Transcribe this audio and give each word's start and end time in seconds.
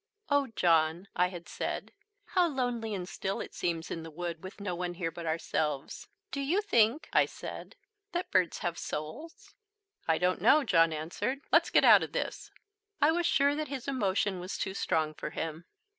"Oh, 0.29 0.47
John," 0.55 1.09
I 1.15 1.27
had 1.27 1.47
said, 1.47 1.93
"how 2.33 2.47
lonely 2.47 2.95
and 2.95 3.07
still 3.07 3.39
it 3.39 3.53
seems 3.53 3.91
in 3.91 4.01
the 4.01 4.09
wood 4.09 4.43
with 4.43 4.59
no 4.59 4.73
one 4.73 4.95
here 4.95 5.11
but 5.11 5.27
ourselves! 5.27 6.07
Do 6.31 6.41
you 6.41 6.59
think," 6.59 7.07
I 7.13 7.27
said, 7.27 7.75
"that 8.11 8.25
the 8.31 8.39
birds 8.39 8.57
have 8.65 8.79
souls?" 8.79 9.53
"I 10.07 10.17
don't 10.17 10.41
know," 10.41 10.63
John 10.63 10.91
answered, 10.91 11.41
"let's 11.51 11.69
get 11.69 11.83
out 11.85 12.01
of 12.01 12.13
this." 12.13 12.49
I 12.99 13.11
was 13.11 13.27
sure 13.27 13.53
that 13.53 13.67
his 13.67 13.87
emotion 13.87 14.39
was 14.39 14.57
too 14.57 14.73
strong 14.73 15.13
for 15.13 15.29
him. 15.29 15.65